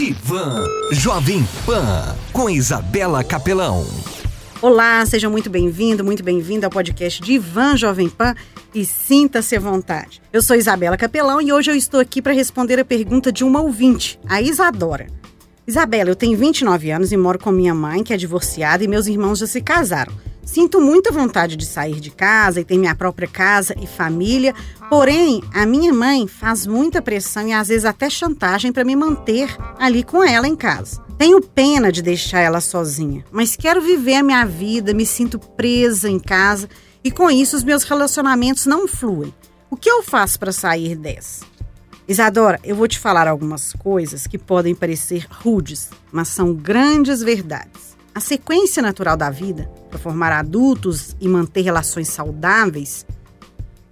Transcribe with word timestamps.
Divan 0.00 0.64
Jovem 0.92 1.46
Pan 1.66 2.16
com 2.32 2.48
Isabela 2.48 3.22
Capelão. 3.22 3.86
Olá, 4.62 5.04
seja 5.04 5.28
muito 5.28 5.50
bem-vindo, 5.50 6.02
muito 6.02 6.24
bem-vinda 6.24 6.66
ao 6.66 6.70
podcast 6.70 7.20
Divan 7.20 7.76
Jovem 7.76 8.08
Pan 8.08 8.34
e 8.74 8.82
sinta-se 8.82 9.54
à 9.56 9.60
vontade. 9.60 10.22
Eu 10.32 10.40
sou 10.40 10.56
Isabela 10.56 10.96
Capelão 10.96 11.38
e 11.38 11.52
hoje 11.52 11.70
eu 11.70 11.76
estou 11.76 12.00
aqui 12.00 12.22
para 12.22 12.32
responder 12.32 12.80
a 12.80 12.84
pergunta 12.84 13.30
de 13.30 13.44
uma 13.44 13.60
ouvinte, 13.60 14.18
a 14.26 14.40
Isadora. 14.40 15.06
Isabela, 15.66 16.08
eu 16.08 16.16
tenho 16.16 16.38
29 16.38 16.90
anos 16.90 17.12
e 17.12 17.16
moro 17.18 17.38
com 17.38 17.52
minha 17.52 17.74
mãe, 17.74 18.02
que 18.02 18.14
é 18.14 18.16
divorciada, 18.16 18.82
e 18.82 18.88
meus 18.88 19.06
irmãos 19.06 19.40
já 19.40 19.46
se 19.46 19.60
casaram. 19.60 20.14
Sinto 20.44 20.80
muita 20.80 21.12
vontade 21.12 21.56
de 21.56 21.64
sair 21.64 22.00
de 22.00 22.10
casa 22.10 22.60
e 22.60 22.64
ter 22.64 22.76
minha 22.76 22.94
própria 22.94 23.28
casa 23.28 23.74
e 23.80 23.86
família, 23.86 24.54
porém, 24.88 25.42
a 25.54 25.64
minha 25.64 25.92
mãe 25.92 26.26
faz 26.26 26.66
muita 26.66 27.00
pressão 27.00 27.46
e 27.46 27.52
às 27.52 27.68
vezes 27.68 27.84
até 27.84 28.10
chantagem 28.10 28.72
para 28.72 28.84
me 28.84 28.96
manter 28.96 29.56
ali 29.78 30.02
com 30.02 30.24
ela 30.24 30.48
em 30.48 30.56
casa. 30.56 31.00
Tenho 31.16 31.40
pena 31.40 31.92
de 31.92 32.02
deixar 32.02 32.40
ela 32.40 32.60
sozinha, 32.60 33.24
mas 33.30 33.54
quero 33.54 33.80
viver 33.80 34.16
a 34.16 34.22
minha 34.22 34.44
vida, 34.44 34.94
me 34.94 35.04
sinto 35.04 35.38
presa 35.38 36.08
em 36.08 36.18
casa 36.18 36.68
e 37.04 37.10
com 37.10 37.30
isso 37.30 37.56
os 37.56 37.62
meus 37.62 37.84
relacionamentos 37.84 38.66
não 38.66 38.88
fluem. 38.88 39.32
O 39.70 39.76
que 39.76 39.88
eu 39.88 40.02
faço 40.02 40.38
para 40.38 40.50
sair 40.50 40.96
dessa? 40.96 41.44
Isadora, 42.08 42.58
eu 42.64 42.74
vou 42.74 42.88
te 42.88 42.98
falar 42.98 43.28
algumas 43.28 43.72
coisas 43.72 44.26
que 44.26 44.36
podem 44.36 44.74
parecer 44.74 45.28
rudes, 45.30 45.90
mas 46.10 46.26
são 46.26 46.52
grandes 46.52 47.22
verdades. 47.22 47.96
A 48.12 48.18
sequência 48.18 48.82
natural 48.82 49.16
da 49.16 49.30
vida, 49.30 49.70
para 49.90 49.98
formar 49.98 50.32
adultos 50.32 51.16
e 51.20 51.28
manter 51.28 51.62
relações 51.62 52.08
saudáveis, 52.08 53.04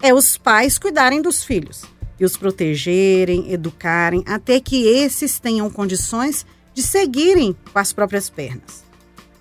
é 0.00 0.14
os 0.14 0.38
pais 0.38 0.78
cuidarem 0.78 1.20
dos 1.20 1.44
filhos 1.44 1.82
e 2.18 2.24
os 2.24 2.36
protegerem, 2.36 3.52
educarem, 3.52 4.24
até 4.26 4.60
que 4.60 4.86
esses 4.86 5.38
tenham 5.38 5.68
condições 5.68 6.46
de 6.72 6.82
seguirem 6.82 7.56
com 7.72 7.78
as 7.78 7.92
próprias 7.92 8.30
pernas. 8.30 8.84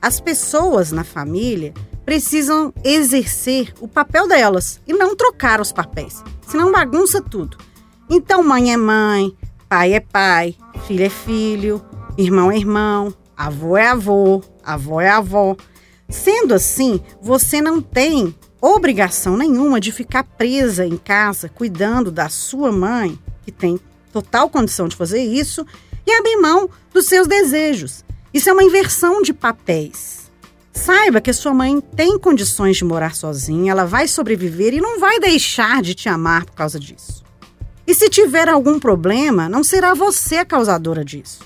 As 0.01 0.19
pessoas 0.19 0.91
na 0.91 1.03
família 1.03 1.73
precisam 2.05 2.73
exercer 2.83 3.73
o 3.79 3.87
papel 3.87 4.27
delas 4.27 4.79
e 4.87 4.93
não 4.93 5.15
trocar 5.15 5.59
os 5.59 5.71
papéis, 5.71 6.23
senão 6.47 6.71
bagunça 6.71 7.21
tudo. 7.21 7.57
Então, 8.09 8.43
mãe 8.43 8.71
é 8.71 8.77
mãe, 8.77 9.35
pai 9.67 9.93
é 9.93 9.99
pai, 9.99 10.55
filho 10.85 11.03
é 11.03 11.09
filho, 11.09 11.85
irmão 12.17 12.51
é 12.51 12.57
irmão, 12.57 13.13
avô 13.35 13.75
é 13.75 13.87
avô, 13.87 14.41
avó 14.63 15.01
é 15.01 15.09
avó. 15.09 15.55
Sendo 16.09 16.53
assim, 16.53 17.01
você 17.21 17.61
não 17.61 17.81
tem 17.81 18.33
obrigação 18.61 19.35
nenhuma 19.37 19.79
de 19.79 19.91
ficar 19.91 20.23
presa 20.23 20.85
em 20.85 20.97
casa 20.97 21.49
cuidando 21.49 22.11
da 22.11 22.29
sua 22.29 22.71
mãe, 22.71 23.17
que 23.43 23.51
tem 23.51 23.79
total 24.11 24.49
condição 24.49 24.87
de 24.87 24.95
fazer 24.95 25.21
isso, 25.21 25.65
e 26.05 26.11
abrir 26.11 26.37
mão 26.37 26.69
dos 26.93 27.05
seus 27.05 27.27
desejos. 27.27 28.05
Isso 28.33 28.49
é 28.49 28.53
uma 28.53 28.63
inversão 28.63 29.21
de 29.21 29.33
papéis. 29.33 30.31
Saiba 30.71 31.19
que 31.19 31.33
sua 31.33 31.53
mãe 31.53 31.81
tem 31.81 32.17
condições 32.17 32.77
de 32.77 32.85
morar 32.85 33.15
sozinha, 33.15 33.71
ela 33.71 33.85
vai 33.85 34.07
sobreviver 34.07 34.73
e 34.73 34.81
não 34.81 34.99
vai 34.99 35.19
deixar 35.19 35.81
de 35.81 35.93
te 35.93 36.07
amar 36.07 36.45
por 36.45 36.53
causa 36.53 36.79
disso. 36.79 37.23
E 37.85 37.93
se 37.93 38.09
tiver 38.09 38.47
algum 38.47 38.79
problema, 38.79 39.49
não 39.49 39.63
será 39.63 39.93
você 39.93 40.37
a 40.37 40.45
causadora 40.45 41.03
disso. 41.03 41.39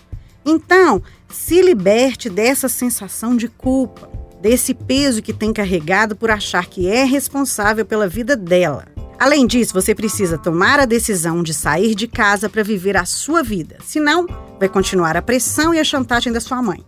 Então, 0.44 1.02
se 1.30 1.62
liberte 1.62 2.30
dessa 2.30 2.68
sensação 2.68 3.38
de 3.38 3.48
culpa, 3.48 4.11
desse 4.42 4.74
peso 4.74 5.22
que 5.22 5.34
tem 5.34 5.54
carregado 5.54 6.16
por 6.16 6.32
achar 6.32 6.66
que 6.66 6.88
é 6.88 7.04
responsável 7.04 7.86
pela 7.86 8.08
vida 8.08 8.36
dela. 8.36 8.86
Além 9.20 9.46
disso, 9.46 9.74
você 9.74 9.94
precisa 9.94 10.38
tomar 10.38 10.80
a 10.80 10.86
decisão 10.86 11.44
de 11.44 11.54
sair 11.54 11.94
de 11.94 12.08
casa 12.08 12.50
para 12.50 12.64
viver 12.64 12.98
a 12.98 13.06
sua 13.06 13.44
vida. 13.44 13.78
Senão, 13.86 14.26
vai 14.60 14.68
continuar 14.68 15.16
a 15.16 15.22
pressão 15.22 15.74
e 15.74 15.80
a 15.80 15.84
chantagem 15.84 16.34
da 16.34 16.40
sua 16.40 16.62
mãe. 16.62 16.84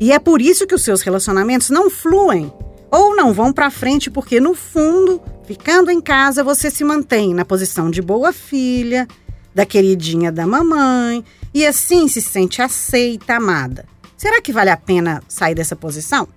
E 0.00 0.12
é 0.12 0.18
por 0.18 0.40
isso 0.40 0.66
que 0.66 0.74
os 0.74 0.82
seus 0.82 1.02
relacionamentos 1.02 1.68
não 1.68 1.90
fluem 1.90 2.52
ou 2.90 3.14
não 3.14 3.34
vão 3.34 3.52
para 3.52 3.70
frente 3.70 4.10
porque 4.10 4.40
no 4.40 4.54
fundo 4.54 5.20
Ficando 5.48 5.90
em 5.90 5.98
casa, 5.98 6.44
você 6.44 6.70
se 6.70 6.84
mantém 6.84 7.32
na 7.32 7.42
posição 7.42 7.90
de 7.90 8.02
boa 8.02 8.34
filha, 8.34 9.08
da 9.54 9.64
queridinha 9.64 10.30
da 10.30 10.46
mamãe, 10.46 11.24
e 11.54 11.64
assim 11.64 12.06
se 12.06 12.20
sente 12.20 12.60
aceita, 12.60 13.36
amada. 13.36 13.86
Será 14.14 14.42
que 14.42 14.52
vale 14.52 14.68
a 14.68 14.76
pena 14.76 15.22
sair 15.26 15.54
dessa 15.54 15.74
posição? 15.74 16.28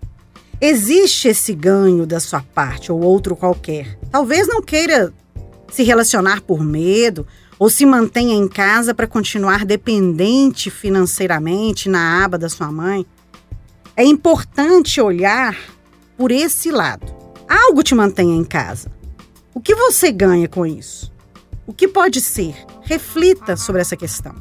Existe 0.64 1.28
esse 1.28 1.56
ganho 1.56 2.06
da 2.06 2.20
sua 2.20 2.42
parte 2.54 2.92
ou 2.92 3.02
outro 3.02 3.36
qualquer. 3.36 3.98
Talvez 4.12 4.48
não 4.48 4.62
queira 4.62 5.12
se 5.72 5.82
relacionar 5.82 6.42
por 6.42 6.64
medo 6.64 7.26
ou 7.58 7.68
se 7.68 7.84
mantenha 7.84 8.36
em 8.36 8.48
casa 8.48 8.94
para 8.94 9.08
continuar 9.08 9.66
dependente 9.66 10.70
financeiramente 10.70 11.90
na 11.90 12.24
aba 12.24 12.38
da 12.38 12.48
sua 12.48 12.72
mãe. 12.72 13.08
É 13.98 14.04
importante 14.04 15.02
olhar 15.02 15.58
por 16.16 16.32
esse 16.32 16.70
lado. 16.70 17.12
Algo 17.50 17.82
te 17.82 17.96
mantenha 17.96 18.36
em 18.36 18.44
casa. 18.44 18.92
O 19.56 19.60
que 19.60 19.74
você 19.74 20.12
ganha 20.12 20.48
com 20.48 20.64
isso? 20.64 21.12
O 21.66 21.74
que 21.74 21.88
pode 21.88 22.22
ser? 22.22 22.54
Reflita 22.84 23.58
sobre 23.58 23.82
essa 23.82 23.98
questão. 23.98 24.36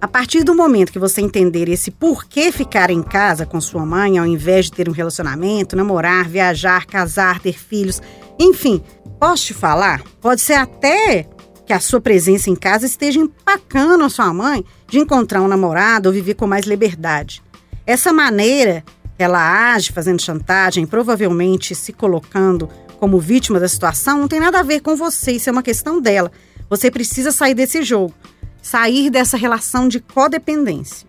A 0.00 0.06
partir 0.06 0.44
do 0.44 0.54
momento 0.54 0.92
que 0.92 0.98
você 0.98 1.20
entender 1.20 1.68
esse 1.68 1.90
porquê 1.90 2.52
ficar 2.52 2.88
em 2.88 3.02
casa 3.02 3.44
com 3.44 3.60
sua 3.60 3.84
mãe 3.84 4.16
ao 4.16 4.24
invés 4.24 4.66
de 4.66 4.72
ter 4.72 4.88
um 4.88 4.92
relacionamento, 4.92 5.74
namorar, 5.74 6.28
viajar, 6.28 6.86
casar, 6.86 7.40
ter 7.40 7.58
filhos, 7.58 8.00
enfim, 8.38 8.80
posso 9.18 9.46
te 9.46 9.54
falar? 9.54 10.02
Pode 10.20 10.40
ser 10.40 10.54
até 10.54 11.26
que 11.66 11.72
a 11.72 11.80
sua 11.80 12.00
presença 12.00 12.48
em 12.48 12.54
casa 12.54 12.86
esteja 12.86 13.18
empacando 13.18 14.04
a 14.04 14.08
sua 14.08 14.32
mãe 14.32 14.64
de 14.86 15.00
encontrar 15.00 15.42
um 15.42 15.48
namorado 15.48 16.08
ou 16.08 16.12
viver 16.12 16.34
com 16.34 16.46
mais 16.46 16.64
liberdade. 16.64 17.42
Essa 17.84 18.12
maneira 18.12 18.84
ela 19.18 19.74
age 19.74 19.90
fazendo 19.90 20.22
chantagem, 20.22 20.86
provavelmente 20.86 21.74
se 21.74 21.92
colocando 21.92 22.70
como 23.00 23.18
vítima 23.18 23.58
da 23.58 23.68
situação 23.68 24.20
não 24.20 24.28
tem 24.28 24.38
nada 24.38 24.60
a 24.60 24.62
ver 24.62 24.80
com 24.80 24.94
você, 24.94 25.32
isso 25.32 25.48
é 25.48 25.52
uma 25.52 25.62
questão 25.62 26.00
dela. 26.00 26.30
Você 26.70 26.88
precisa 26.88 27.32
sair 27.32 27.54
desse 27.54 27.82
jogo, 27.82 28.14
sair 28.62 29.10
dessa 29.10 29.36
relação 29.36 29.88
de 29.88 30.00
codependência. 30.00 31.06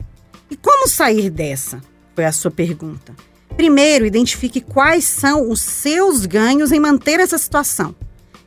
E 0.50 0.56
como 0.56 0.88
sair 0.88 1.30
dessa? 1.30 1.82
Foi 2.16 2.26
a 2.26 2.32
sua 2.32 2.52
pergunta. 2.52 3.16
Primeiro, 3.56 4.06
identifique 4.06 4.62
quais 4.62 5.04
são 5.06 5.50
os 5.50 5.62
seus 5.62 6.26
ganhos 6.26 6.72
em 6.72 6.80
manter 6.80 7.20
essa 7.20 7.38
situação. 7.38 7.96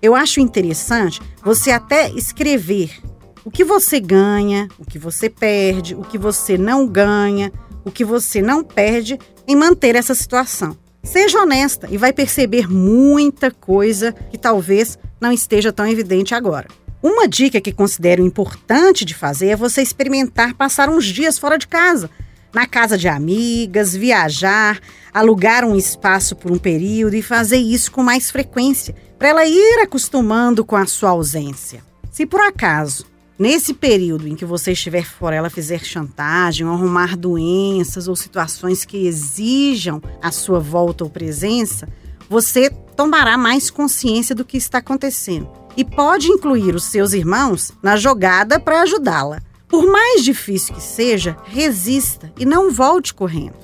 Eu 0.00 0.14
acho 0.14 0.40
interessante 0.40 1.20
você 1.44 1.70
até 1.70 2.10
escrever 2.10 3.00
o 3.44 3.50
que 3.50 3.64
você 3.64 4.00
ganha, 4.00 4.68
o 4.78 4.84
que 4.84 4.98
você 4.98 5.28
perde, 5.28 5.94
o 5.94 6.02
que 6.02 6.16
você 6.18 6.56
não 6.56 6.86
ganha, 6.86 7.52
o 7.84 7.90
que 7.90 8.04
você 8.04 8.40
não 8.40 8.64
perde 8.64 9.18
em 9.46 9.56
manter 9.56 9.96
essa 9.96 10.14
situação. 10.14 10.76
Seja 11.02 11.40
honesta 11.40 11.88
e 11.90 11.96
vai 11.96 12.12
perceber 12.12 12.68
muita 12.68 13.50
coisa 13.50 14.12
que 14.12 14.38
talvez 14.38 14.98
não 15.20 15.32
esteja 15.32 15.72
tão 15.72 15.86
evidente 15.86 16.34
agora. 16.34 16.68
Uma 17.02 17.26
dica 17.26 17.60
que 17.60 17.72
considero 17.72 18.24
importante 18.24 19.04
de 19.04 19.12
fazer 19.12 19.48
é 19.48 19.56
você 19.56 19.82
experimentar 19.82 20.54
passar 20.54 20.88
uns 20.88 21.04
dias 21.04 21.36
fora 21.36 21.58
de 21.58 21.66
casa, 21.66 22.08
na 22.54 22.64
casa 22.64 22.96
de 22.96 23.08
amigas, 23.08 23.92
viajar, 23.92 24.78
alugar 25.12 25.64
um 25.64 25.74
espaço 25.74 26.36
por 26.36 26.52
um 26.52 26.58
período 26.58 27.16
e 27.16 27.22
fazer 27.22 27.56
isso 27.56 27.90
com 27.90 28.04
mais 28.04 28.30
frequência, 28.30 28.94
para 29.18 29.28
ela 29.28 29.44
ir 29.44 29.80
acostumando 29.82 30.64
com 30.64 30.76
a 30.76 30.86
sua 30.86 31.10
ausência. 31.10 31.82
Se 32.10 32.24
por 32.24 32.40
acaso 32.40 33.10
Nesse 33.38 33.74
período 33.74 34.28
em 34.28 34.36
que 34.36 34.44
você 34.44 34.70
estiver 34.70 35.04
fora, 35.04 35.34
ela 35.34 35.50
fizer 35.50 35.82
chantagem, 35.82 36.64
ou 36.64 36.74
arrumar 36.74 37.16
doenças 37.16 38.06
ou 38.06 38.14
situações 38.14 38.84
que 38.84 39.04
exijam 39.04 40.00
a 40.22 40.30
sua 40.30 40.60
volta 40.60 41.02
ou 41.02 41.10
presença, 41.10 41.88
você 42.28 42.70
tomará 42.70 43.36
mais 43.36 43.68
consciência 43.68 44.32
do 44.32 44.44
que 44.44 44.56
está 44.56 44.78
acontecendo 44.78 45.61
e 45.76 45.84
pode 45.84 46.28
incluir 46.28 46.74
os 46.74 46.84
seus 46.84 47.12
irmãos 47.12 47.72
na 47.82 47.96
jogada 47.96 48.60
para 48.60 48.82
ajudá-la. 48.82 49.40
Por 49.68 49.86
mais 49.86 50.22
difícil 50.22 50.74
que 50.74 50.82
seja, 50.82 51.36
resista 51.44 52.32
e 52.38 52.44
não 52.44 52.70
volte 52.70 53.14
correndo. 53.14 53.56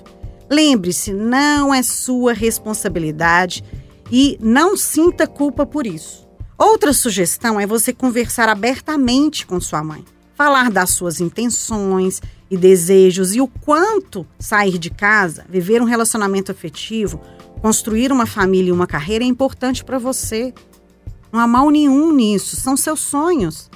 Lembre-se, 0.51 1.13
não 1.13 1.75
é 1.75 1.83
sua 1.83 2.33
responsabilidade 2.33 3.63
e 4.11 4.39
não 4.41 4.77
sinta 4.77 5.27
culpa 5.27 5.67
por 5.67 5.87
isso. 5.87 6.27
Outra 6.57 6.93
sugestão 6.93 7.61
é 7.61 7.67
você 7.67 7.93
conversar 7.93 8.49
abertamente 8.49 9.47
com 9.47 9.61
sua 9.61 9.85
mãe, 9.85 10.05
falar 10.35 10.71
das 10.71 10.91
suas 10.91 11.21
intenções 11.21 12.23
e 12.51 12.57
desejos 12.57 13.35
e 13.35 13.41
o 13.41 13.47
quanto 13.47 14.27
sair 14.39 14.79
de 14.79 14.91
casa, 14.91 15.45
viver 15.49 15.83
um 15.83 15.85
relacionamento 15.85 16.51
afetivo, 16.51 17.21
construir 17.61 18.11
uma 18.11 18.27
família 18.27 18.71
e 18.71 18.73
uma 18.73 18.87
carreira 18.87 19.25
é 19.25 19.27
importante 19.27 19.85
para 19.85 19.99
você. 19.99 20.55
Não 21.33 21.41
há 21.41 21.47
mal 21.47 21.71
nenhum 21.71 22.13
nisso, 22.13 22.57
são 22.57 22.77
seus 22.77 23.01
sonhos. 23.01 23.71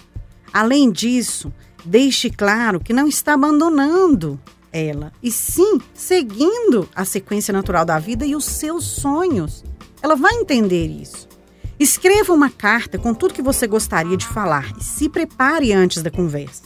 Além 0.53 0.91
disso, 0.91 1.53
deixe 1.85 2.31
claro 2.31 2.81
que 2.81 2.93
não 2.93 3.07
está 3.07 3.35
abandonando 3.35 4.41
ela, 4.73 5.13
e 5.23 5.31
sim 5.31 5.79
seguindo 5.93 6.89
a 6.95 7.05
sequência 7.05 7.53
natural 7.53 7.85
da 7.85 7.99
vida 7.99 8.25
e 8.25 8.35
os 8.35 8.45
seus 8.45 8.85
sonhos. 8.85 9.63
Ela 10.03 10.17
vai 10.17 10.35
entender 10.35 10.87
isso. 10.87 11.29
Escreva 11.79 12.33
uma 12.33 12.49
carta 12.49 12.99
com 12.99 13.13
tudo 13.13 13.35
que 13.35 13.43
você 13.43 13.67
gostaria 13.67 14.17
de 14.17 14.27
falar 14.27 14.73
e 14.79 14.85
se 14.85 15.09
prepare 15.09 15.73
antes 15.73 16.03
da 16.03 16.11
conversa. 16.11 16.63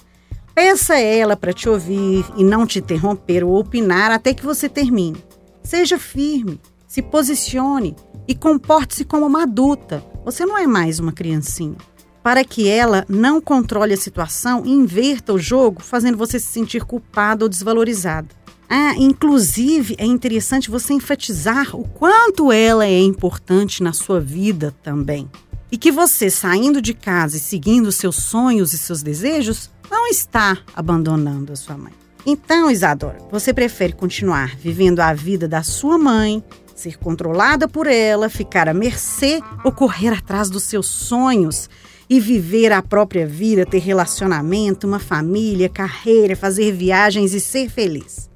Peça 0.54 0.94
a 0.94 1.00
ela 1.00 1.36
para 1.36 1.52
te 1.52 1.68
ouvir 1.68 2.24
e 2.36 2.44
não 2.44 2.66
te 2.66 2.78
interromper 2.78 3.44
ou 3.44 3.58
opinar 3.58 4.10
até 4.10 4.32
que 4.32 4.44
você 4.44 4.68
termine. 4.68 5.22
Seja 5.62 5.98
firme, 5.98 6.60
se 6.86 7.02
posicione 7.02 7.96
e 8.26 8.34
comporte-se 8.34 9.04
como 9.04 9.26
uma 9.26 9.42
adulta. 9.42 10.02
Você 10.26 10.44
não 10.44 10.58
é 10.58 10.66
mais 10.66 10.98
uma 10.98 11.12
criancinha. 11.12 11.76
Para 12.20 12.44
que 12.44 12.68
ela 12.68 13.06
não 13.08 13.40
controle 13.40 13.94
a 13.94 13.96
situação 13.96 14.66
e 14.66 14.70
inverta 14.72 15.32
o 15.32 15.38
jogo, 15.38 15.80
fazendo 15.80 16.18
você 16.18 16.40
se 16.40 16.46
sentir 16.46 16.84
culpada 16.84 17.44
ou 17.44 17.48
desvalorizada. 17.48 18.26
Ah, 18.68 18.94
inclusive, 18.96 19.94
é 19.96 20.04
interessante 20.04 20.68
você 20.68 20.94
enfatizar 20.94 21.76
o 21.76 21.86
quanto 21.86 22.50
ela 22.50 22.84
é 22.84 23.00
importante 23.00 23.84
na 23.84 23.92
sua 23.92 24.18
vida 24.18 24.74
também. 24.82 25.30
E 25.70 25.78
que 25.78 25.92
você, 25.92 26.28
saindo 26.28 26.82
de 26.82 26.92
casa 26.92 27.36
e 27.36 27.40
seguindo 27.40 27.92
seus 27.92 28.16
sonhos 28.16 28.72
e 28.72 28.78
seus 28.78 29.04
desejos, 29.04 29.70
não 29.88 30.08
está 30.08 30.58
abandonando 30.74 31.52
a 31.52 31.56
sua 31.56 31.78
mãe. 31.78 31.92
Então, 32.26 32.68
Isadora, 32.68 33.18
você 33.30 33.54
prefere 33.54 33.92
continuar 33.92 34.56
vivendo 34.56 34.98
a 34.98 35.14
vida 35.14 35.46
da 35.46 35.62
sua 35.62 35.96
mãe, 35.96 36.42
ser 36.76 36.98
controlada 36.98 37.66
por 37.66 37.86
ela, 37.86 38.28
ficar 38.28 38.68
à 38.68 38.74
mercê 38.74 39.40
ou 39.64 39.72
correr 39.72 40.12
atrás 40.12 40.50
dos 40.50 40.62
seus 40.62 40.86
sonhos 40.86 41.68
e 42.08 42.20
viver 42.20 42.70
a 42.72 42.80
própria 42.82 43.26
vida, 43.26 43.66
ter 43.66 43.78
relacionamento, 43.78 44.86
uma 44.86 45.00
família, 45.00 45.68
carreira, 45.68 46.36
fazer 46.36 46.70
viagens 46.72 47.34
e 47.34 47.40
ser 47.40 47.68
feliz? 47.68 48.30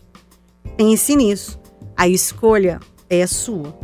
Pense 0.76 1.14
nisso. 1.14 1.60
A 1.96 2.08
escolha 2.08 2.80
é 3.08 3.24
sua. 3.26 3.78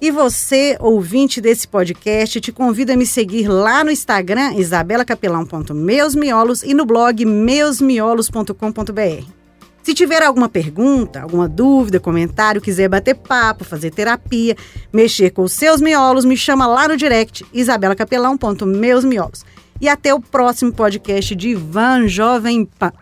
E 0.00 0.10
você, 0.10 0.76
ouvinte 0.80 1.40
desse 1.40 1.66
podcast, 1.66 2.40
te 2.40 2.52
convido 2.52 2.92
a 2.92 2.96
me 2.96 3.06
seguir 3.06 3.48
lá 3.48 3.82
no 3.82 3.90
Instagram, 3.90 4.54
isabelacapelão.meusmiolos 4.54 6.62
e 6.62 6.74
no 6.74 6.84
blog 6.84 7.24
meusmiolos.com.br. 7.24 9.43
Se 9.84 9.92
tiver 9.92 10.22
alguma 10.22 10.48
pergunta, 10.48 11.20
alguma 11.20 11.46
dúvida, 11.46 12.00
comentário, 12.00 12.58
quiser 12.58 12.88
bater 12.88 13.14
papo, 13.14 13.64
fazer 13.64 13.90
terapia, 13.90 14.56
mexer 14.90 15.28
com 15.28 15.42
os 15.42 15.52
seus 15.52 15.78
miolos, 15.78 16.24
me 16.24 16.38
chama 16.38 16.66
lá 16.66 16.88
no 16.88 16.96
direct, 16.96 17.44
isabelacapelão.meusmiolos. 17.52 19.44
E 19.78 19.86
até 19.86 20.14
o 20.14 20.20
próximo 20.20 20.72
podcast 20.72 21.34
de 21.34 21.54
Van 21.54 22.08
Jovem 22.08 22.64
Pan. 22.64 22.92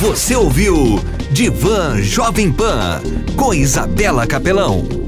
Você 0.00 0.36
ouviu 0.36 0.76
Divan 1.32 2.02
Jovem 2.02 2.52
Pan 2.52 3.00
com 3.34 3.54
Isabela 3.54 4.26
Capelão. 4.26 4.99